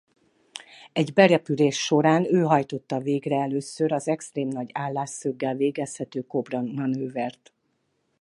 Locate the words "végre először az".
2.99-4.07